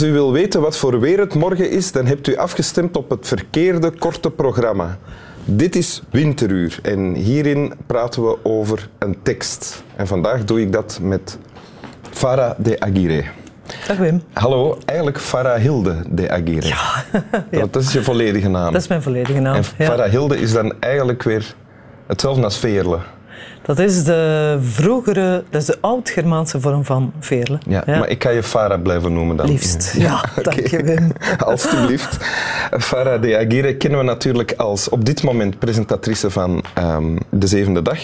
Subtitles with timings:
[0.00, 3.10] Als u wil weten wat voor weer het morgen is, dan hebt u afgestemd op
[3.10, 4.98] het verkeerde korte programma.
[5.44, 9.82] Dit is Winteruur en hierin praten we over een tekst.
[9.96, 11.38] En vandaag doe ik dat met
[12.10, 13.24] Farah de Aguirre.
[13.86, 14.22] Dag Wim.
[14.32, 16.66] Hallo, eigenlijk Farah Hilde de Aguirre.
[16.66, 17.04] Ja.
[17.70, 18.72] Dat is je volledige naam.
[18.72, 19.54] Dat is mijn volledige naam.
[19.54, 19.84] En ja.
[19.84, 21.54] Farah Hilde is dan eigenlijk weer
[22.06, 22.98] hetzelfde als Veerle.
[23.62, 27.58] Dat is de vroegere, dat is de oud-Germaanse vorm van Veerle.
[27.66, 29.46] Ja, Maar ik kan je Farah blijven noemen dan.
[29.46, 29.94] Liefst.
[29.96, 31.12] Ja, dank je Wim.
[31.46, 32.16] Alsjeblieft.
[32.78, 37.82] Farah de Aguirre kennen we natuurlijk als op dit moment presentatrice van ehm, De Zevende
[37.82, 38.00] Dag.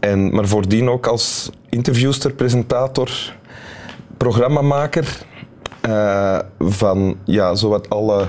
[0.00, 3.10] en, maar voordien ook als interviewster, presentator,
[4.16, 5.24] programmamaker
[5.80, 8.26] eh, van ja, zowat alle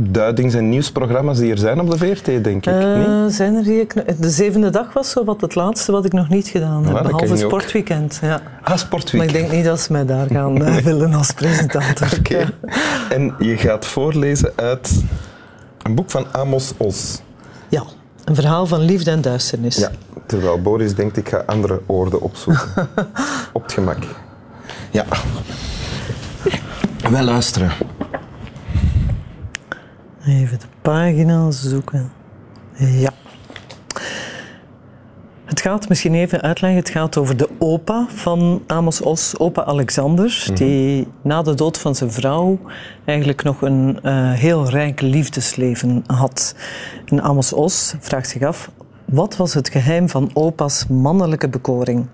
[0.00, 2.72] duidings- en nieuwsprogramma's die er zijn op de VRT, denk ik.
[2.72, 3.34] Eh, niet?
[3.34, 6.48] zijn er kn- de zevende dag was zo wat het laatste wat ik nog niet
[6.48, 6.94] gedaan heb.
[6.94, 8.18] ken behalve sportweekend.
[8.22, 8.40] Ja.
[8.62, 9.14] Ah, Sportweek.
[9.20, 12.08] Maar ik denk niet dat ze mij daar gaan eh, willen als presentator.
[12.18, 12.52] Oké.
[13.08, 15.02] En je gaat voorlezen uit
[15.82, 17.20] een boek van Amos Os.
[17.68, 17.82] Ja,
[18.24, 19.76] een verhaal van liefde en duisternis.
[19.76, 19.90] Ja,
[20.26, 22.88] terwijl Boris denkt ik ga andere woorden opzoeken.
[23.52, 23.98] Op het gemak.
[24.90, 25.04] Ja.
[27.10, 27.70] Wel luisteren.
[30.28, 32.12] Even de pagina zoeken.
[32.78, 33.10] Ja.
[35.44, 36.78] Het gaat misschien even uitleggen.
[36.78, 41.94] Het gaat over de opa van Amos Os, opa Alexander, die na de dood van
[41.94, 42.58] zijn vrouw
[43.04, 46.54] eigenlijk nog een eh, heel rijk liefdesleven had.
[47.04, 48.70] En Amos Os vraagt zich af.
[49.12, 52.06] Wat was het geheim van opa's mannelijke bekoring?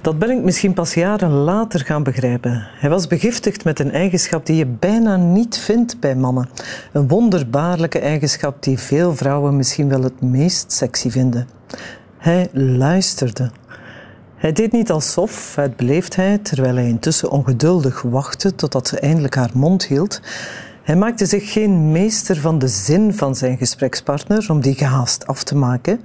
[0.00, 2.66] Dat ben ik misschien pas jaren later gaan begrijpen.
[2.78, 6.48] Hij was begiftigd met een eigenschap die je bijna niet vindt bij mannen.
[6.92, 11.48] Een wonderbaarlijke eigenschap die veel vrouwen misschien wel het meest sexy vinden.
[12.18, 13.50] Hij luisterde.
[14.36, 19.50] Hij deed niet alsof, uit beleefdheid, terwijl hij intussen ongeduldig wachtte totdat ze eindelijk haar
[19.54, 20.20] mond hield.
[20.82, 25.44] Hij maakte zich geen meester van de zin van zijn gesprekspartner om die gehaast af
[25.44, 26.00] te maken.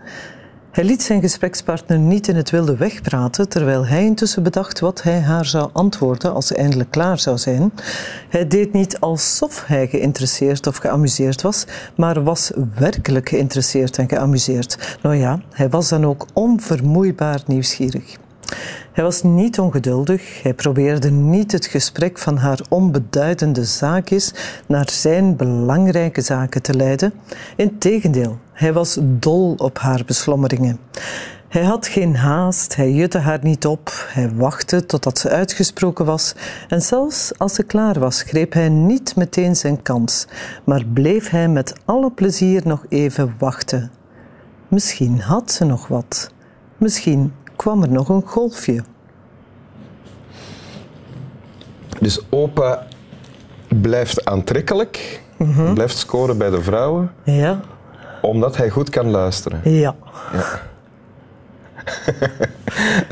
[0.72, 5.20] Hij liet zijn gesprekspartner niet in het wilde wegpraten, terwijl hij intussen bedacht wat hij
[5.20, 7.72] haar zou antwoorden als ze eindelijk klaar zou zijn.
[8.30, 11.66] Hij deed niet alsof hij geïnteresseerd of geamuseerd was,
[11.96, 14.98] maar was werkelijk geïnteresseerd en geamuseerd.
[15.02, 18.18] Nou ja, hij was dan ook onvermoeibaar nieuwsgierig.
[18.92, 24.34] Hij was niet ongeduldig, hij probeerde niet het gesprek van haar onbeduidende zaakjes
[24.68, 27.14] naar zijn belangrijke zaken te leiden.
[27.56, 30.80] Integendeel, hij was dol op haar beslommeringen.
[31.48, 36.36] Hij had geen haast, hij jutte haar niet op, hij wachtte totdat ze uitgesproken was
[36.68, 40.28] en zelfs als ze klaar was, greep hij niet meteen zijn kans,
[40.64, 43.92] maar bleef hij met alle plezier nog even wachten.
[44.68, 46.32] Misschien had ze nog wat,
[46.78, 48.84] misschien kwam er nog een golfje.
[52.00, 52.88] Dus opa
[53.82, 55.22] blijft aantrekkelijk,
[55.74, 57.60] blijft scoren bij de vrouwen, Ja,
[58.22, 59.60] omdat hij goed kan luisteren.
[59.64, 59.96] ja.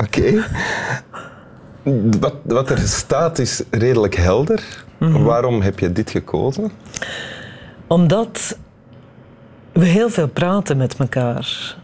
[0.04, 0.44] Oké.
[2.20, 4.84] Wat, wat er staat is redelijk helder.
[4.98, 6.70] Waarom heb je dit gekozen?
[7.86, 8.58] Omdat
[9.72, 11.76] we heel veel praten met elkaar,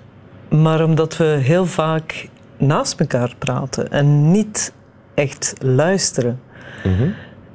[0.48, 2.28] maar omdat we heel vaak
[2.62, 4.72] naast elkaar praten en niet
[5.14, 6.40] echt luisteren.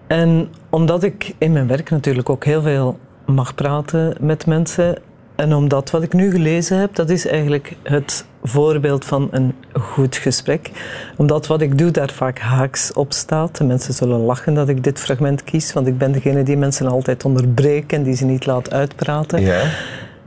[0.08, 4.98] En omdat ik in mijn werk natuurlijk ook heel veel mag praten met mensen.
[5.36, 10.16] En omdat wat ik nu gelezen heb, dat is eigenlijk het voorbeeld van een goed
[10.16, 10.72] gesprek.
[11.18, 13.58] Omdat wat ik doe daar vaak haaks op staat.
[13.58, 16.88] De mensen zullen lachen dat ik dit fragment kies, want ik ben degene die mensen
[16.88, 19.42] altijd onderbreekt en die ze niet laat uitpraten.
[19.42, 19.64] Ja.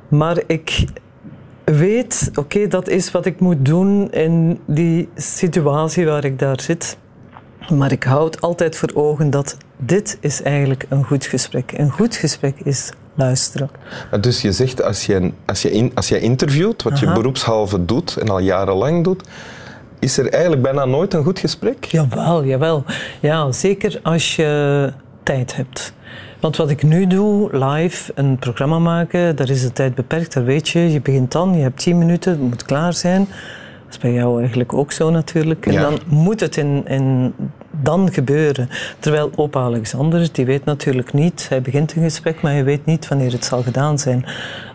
[0.08, 0.84] Maar ik
[1.72, 6.98] weet, oké, dat is wat ik moet doen in die situatie waar ik daar zit.
[7.68, 11.72] Maar ik houd altijd voor ogen dat dit is eigenlijk een goed gesprek.
[11.76, 13.70] Een goed gesprek is luisteren.
[14.20, 18.16] Dus je zegt, als je, als je, in, als je interviewt, wat je beroepshalve doet
[18.16, 19.22] en al jarenlang doet,
[19.98, 21.84] is er eigenlijk bijna nooit een goed gesprek?
[21.84, 22.84] Jawel, jawel.
[23.20, 24.92] Ja, zeker als je
[25.22, 25.92] tijd hebt.
[26.40, 30.44] Want wat ik nu doe, live, een programma maken, daar is de tijd beperkt, dat
[30.44, 30.92] weet je.
[30.92, 33.18] Je begint dan, je hebt tien minuten, het moet klaar zijn.
[33.84, 35.66] Dat is bij jou eigenlijk ook zo natuurlijk.
[35.66, 35.80] En Ja.
[35.80, 37.34] dan moet het in, in,
[37.70, 38.68] dan gebeuren.
[38.98, 43.08] Terwijl opa Alexander, die weet natuurlijk niet, hij begint een gesprek, maar hij weet niet
[43.08, 44.24] wanneer het zal gedaan zijn.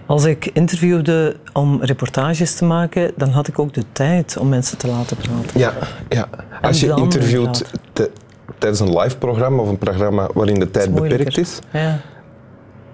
[0.05, 4.77] Als ik interviewde om reportages te maken, dan had ik ook de tijd om mensen
[4.77, 5.59] te laten praten.
[5.59, 5.73] Ja,
[6.09, 6.27] ja.
[6.61, 8.11] Als je interviewt te-
[8.57, 11.99] tijdens een live programma of een programma waarin de tijd beperkt is, Ja.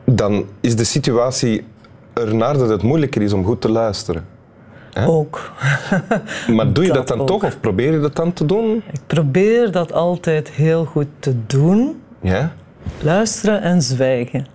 [0.06, 1.63] dan is de situatie
[2.13, 4.25] ernaar dat het moeilijker is om goed te luisteren.
[5.06, 5.52] Ook.
[6.56, 7.28] Maar doe je dat, Dat dan ook.
[7.28, 8.84] toch of probeer je dat dan te doen?
[8.92, 12.52] Ik probeer dat altijd heel goed te doen, Ja?
[13.02, 14.46] Luisteren en zwijgen.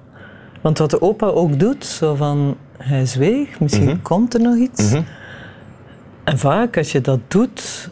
[0.61, 4.03] Want wat de opa ook doet, zo van hij zweeg, misschien Mhm.
[4.03, 4.93] komt er nog iets.
[6.25, 7.91] En vaak als je dat doet,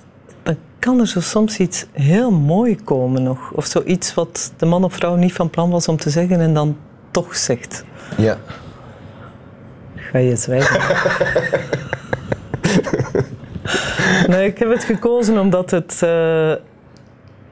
[0.84, 3.52] kan er zo soms iets heel mooi komen nog.
[3.52, 6.54] Of zoiets wat de man of vrouw niet van plan was om te zeggen en
[6.54, 6.76] dan
[7.10, 7.84] toch zegt.
[8.16, 8.38] Ja.
[9.94, 10.81] Ga je zwijgen?
[14.31, 16.02] nee, ik heb het gekozen omdat het...
[16.02, 16.52] eh,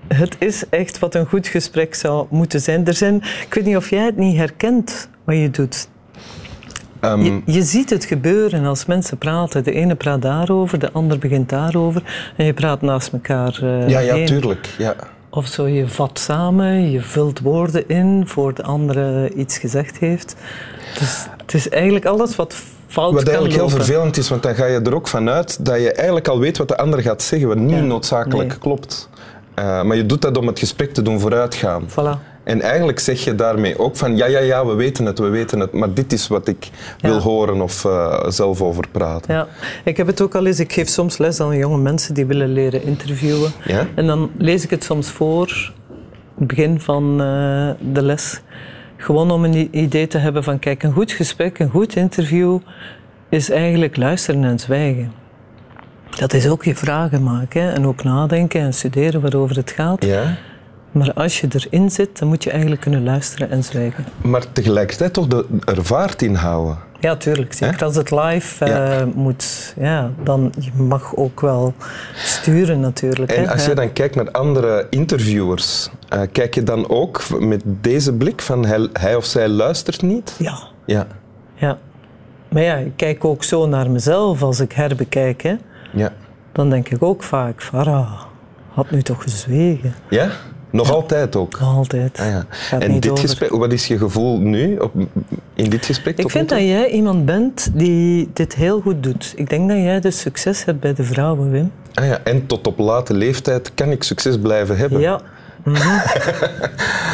[0.08, 2.86] het is echt wat een goed gesprek zou moeten zijn.
[2.86, 3.16] Er zijn.
[3.16, 5.88] Ik weet niet of jij het niet herkent wat je doet.
[7.02, 9.64] Ehm, Je, je ziet het gebeuren als mensen praten.
[9.64, 12.02] De ene praat daarover, de ander begint daarover.
[12.36, 14.26] En je praat naast elkaar eh, ja, ja, heen.
[14.26, 14.68] tuurlijk.
[14.78, 14.94] Ja.
[15.30, 20.36] Of zo, je vat samen, je vult woorden in voor de andere iets gezegd heeft.
[20.98, 22.54] Dus het is eigenlijk alles wat
[22.86, 25.92] fout Wat eigenlijk heel vervelend is, want dan ga je er ook vanuit dat je
[25.92, 28.58] eigenlijk al weet wat de ander gaat zeggen, wat niet Ja, noodzakelijk nee.
[28.58, 29.08] klopt.
[29.54, 31.84] Eh, maar je doet dat om het gesprek te doen vooruitgaan.
[31.88, 32.31] Voilà.
[32.44, 35.60] En eigenlijk zeg je daarmee ook van ja, ja, ja, we weten het, we weten
[35.60, 39.34] het, maar dit is wat ik wil horen of eh, zelf over praten.
[39.34, 39.48] Ja,
[39.84, 40.60] ik heb het ook al eens.
[40.60, 43.52] Ik geef soms les aan jonge mensen die willen leren interviewen.
[43.64, 43.86] Ja?
[43.94, 45.72] En dan lees ik het soms voor,
[46.38, 48.40] het begin van eh, de les.
[48.96, 52.58] Gewoon om een idee te hebben van, kijk, een goed gesprek, een goed interview
[53.28, 55.12] is eigenlijk luisteren en zwijgen.
[56.18, 60.04] Dat is ook je vragen maken hè, en ook nadenken en studeren waarover het gaat.
[60.04, 60.36] Ja?
[60.92, 64.04] Maar als je erin zit, dan moet je eigenlijk kunnen luisteren en zwijgen.
[64.22, 66.78] Maar tegelijkertijd toch de ervaart inhouden.
[67.00, 67.52] Ja, tuurlijk.
[67.52, 71.74] Zeker als het live eh, moet, ja, dan je mag ook wel
[72.14, 73.32] sturen natuurlijk.
[73.32, 73.52] En hè.
[73.52, 78.42] als je dan kijkt naar andere interviewers, eh, kijk je dan ook met deze blik
[78.42, 80.34] van hij, hij of zij luistert niet?
[80.38, 81.06] Ja, Ja.
[81.54, 81.78] ja.
[82.48, 85.42] Maar ja, ik kijk ook zo naar mezelf als ik herbekijk.
[85.42, 85.56] Hè.
[85.92, 86.12] Ja.
[86.52, 88.12] Dan denk ik ook vaak, Farah,
[88.68, 89.94] had nu toch gezwegen.
[90.08, 90.30] Ja?
[90.72, 91.58] Nog altijd ook?
[91.60, 92.18] Altijd.
[92.18, 92.46] Ah, ja.
[92.78, 93.24] En dit over.
[93.24, 94.92] gesprek, wat is je gevoel nu op,
[95.54, 96.18] in dit gesprek?
[96.18, 99.32] Ik vind dat jij iemand bent die dit heel goed doet.
[99.36, 101.72] Ik denk dat jij dus succes hebt bij de vrouwen, Wim.
[101.94, 102.20] Ah, ja.
[102.24, 105.00] En tot op late leeftijd kan ik succes blijven hebben.
[105.00, 105.20] Ja.
[105.64, 106.04] Aha.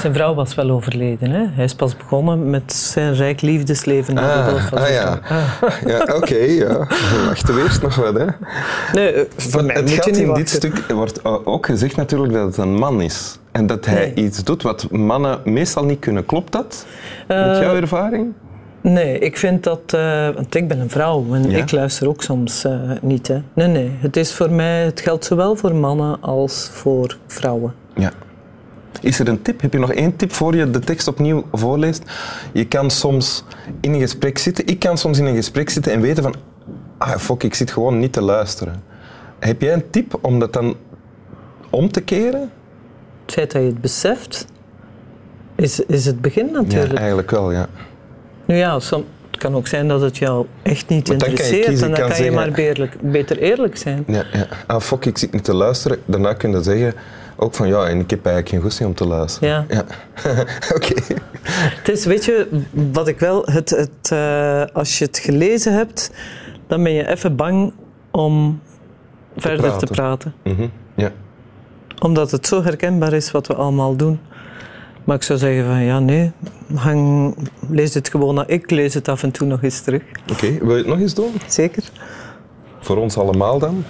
[0.00, 1.30] Zijn vrouw was wel overleden.
[1.30, 1.44] Hè?
[1.50, 5.20] Hij is pas begonnen met zijn rijk liefdesleven Ah, van ah, ja.
[5.22, 5.38] vrouw.
[5.86, 6.78] ja Oké, ja.
[6.86, 8.14] We wachten eerst nog wat.
[8.14, 8.26] Hè.
[8.92, 10.34] Nee, eh, voor mij het gaat in wachten.
[10.44, 13.38] dit stuk wordt ook gezegd natuurlijk dat het een man is.
[13.52, 14.24] En dat hij Nee.
[14.24, 16.26] iets doet wat mannen meestal niet kunnen.
[16.26, 16.86] Klopt dat?
[17.28, 18.32] Met Eh, jouw ervaring?
[18.80, 19.80] Nee, ik vind dat...
[19.86, 21.58] eh, want ik ben een vrouw en Ja?
[21.58, 22.66] ik luister ook soms
[23.02, 23.28] niet.
[23.28, 23.42] Hè.
[23.52, 23.90] Nee, nee.
[24.00, 24.84] Het is voor mij...
[24.84, 27.74] Het geldt zowel voor mannen als voor vrouwen.
[27.94, 28.10] Ja.
[29.00, 29.60] Is er een tip?
[29.60, 32.02] Heb je nog één tip voor je de tekst opnieuw voorleest?
[32.52, 33.44] Je kan soms
[33.80, 34.66] in een gesprek zitten.
[34.66, 36.34] Ik kan soms in een gesprek zitten en weten van...
[36.98, 38.82] Ah, fuck, ik zit gewoon niet te luisteren.
[39.38, 40.76] Heb jij een tip om dat dan
[41.70, 42.50] om te keren?
[43.24, 44.46] Het feit dat je het beseft,
[45.56, 46.98] is, is het begin Ja, natuurlijk.
[46.98, 47.66] eigenlijk wel, ja.
[48.44, 51.66] Nu ja, som- het kan ook zijn dat het jou echt niet Maar interesseert.
[51.66, 54.04] kiezen, en dan kan je maar beerlijk- beter eerlijk zijn.
[54.06, 54.46] ja, ja.
[54.66, 55.98] Ah, fuck, ik zit niet te luisteren.
[56.04, 56.94] Daarna kun je zeggen...
[57.36, 59.66] Ook van, ja, en ik heb eigenlijk geen goesting om te luisteren.
[59.68, 59.84] Ja.
[60.76, 60.94] Oké.
[61.42, 62.48] Het is, weet je,
[62.92, 63.42] wat ik wel...
[63.44, 66.10] Het, het, eh, als je het gelezen hebt,
[66.66, 67.72] dan ben je even bang
[68.10, 68.60] om
[69.36, 69.88] verder te praten.
[69.88, 70.34] praten.
[70.44, 70.68] Mhm.
[70.94, 71.10] Ja.
[72.00, 74.20] Omdat het zo herkenbaar is wat we allemaal doen.
[75.10, 76.32] Maar ik zou zeggen van, ja, nee,
[76.74, 77.34] hang,
[77.68, 78.34] lees het gewoon.
[78.34, 78.46] na.
[78.46, 80.02] Ik lees het af en toe nog eens terug.
[80.32, 81.32] Oké, wil je het nog eens doen?
[81.46, 81.90] Zeker.
[82.80, 83.84] Voor ons allemaal dan?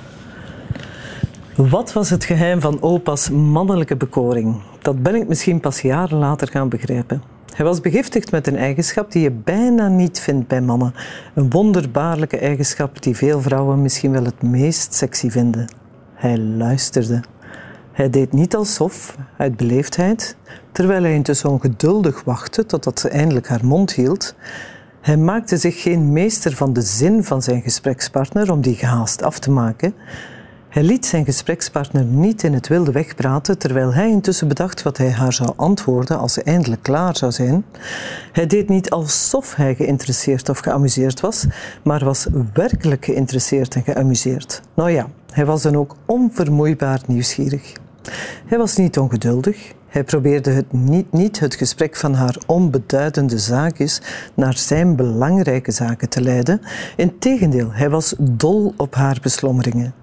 [1.55, 4.63] Wat was het geheim van opa's mannelijke bekoring?
[4.83, 7.23] Dat ben ik misschien pas jaren later gaan begrijpen.
[7.55, 10.95] Hij was begiftigd met een eigenschap die je bijna niet vindt bij mannen.
[11.35, 15.69] Een wonderbaarlijke eigenschap die veel vrouwen misschien wel het meest sexy vinden.
[16.15, 17.21] Hij luisterde.
[17.93, 20.37] Hij deed niet alsof, uit beleefdheid,
[20.73, 24.35] terwijl hij intussen ongeduldig wachtte totdat ze eindelijk haar mond hield.
[25.01, 29.39] Hij maakte zich geen meester van de zin van zijn gesprekspartner om die gehaast af
[29.39, 29.95] te maken.
[30.71, 35.11] Hij liet zijn gesprekspartner niet in het wilde wegpraten, terwijl hij intussen bedacht wat hij
[35.11, 37.65] haar zou antwoorden als ze eindelijk klaar zou zijn.
[38.33, 41.47] Hij deed niet alsof hij geïnteresseerd of geamuseerd was,
[41.83, 44.63] maar was werkelijk geïnteresseerd en geamuseerd.
[44.75, 47.73] Nou ja, hij was dan ook onvermoeibaar nieuwsgierig.
[48.47, 49.73] Hij was niet ongeduldig.
[49.89, 54.03] Hij probeerde het niet, niet het gesprek van haar onbeduidende zaakjes
[54.35, 56.61] naar zijn belangrijke zaken te leiden.
[56.97, 59.95] Integendeel, hij was dol op haar beslommeringen.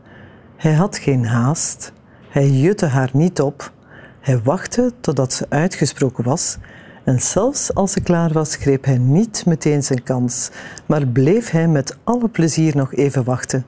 [0.56, 1.92] Hij had geen haast.
[2.30, 3.72] Hij jutte haar niet op.
[4.20, 6.58] Hij wachtte totdat ze uitgesproken was.
[7.04, 10.50] En zelfs als ze klaar was, greep hij niet meteen zijn kans,
[10.86, 13.66] maar bleef hij met alle plezier nog even wachten.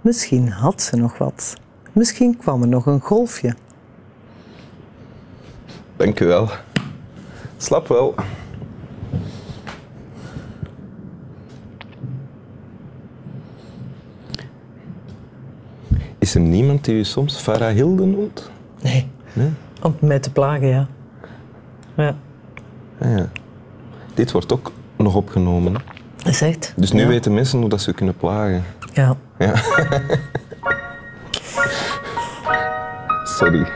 [0.00, 1.54] Misschien had ze nog wat.
[1.92, 3.54] Misschien kwam er nog een golfje.
[5.96, 6.48] Dank u wel.
[7.56, 8.14] Slap wel.
[16.18, 18.50] Is er niemand die u soms Farah Hilde noemt?
[18.82, 19.10] Nee.
[19.32, 19.50] Nee?
[19.82, 20.86] Om mij te plagen, ja.
[21.96, 22.16] Ja.
[22.98, 23.28] Ah, ja.
[24.14, 25.74] Dit wordt ook nog opgenomen.
[26.24, 26.72] Is echt?
[26.76, 27.08] Dus nu ja.
[27.08, 28.64] weten mensen hoe dat ze kunnen plagen.
[28.92, 29.16] Ja.
[29.38, 29.54] Ja.
[33.38, 33.66] Sorry.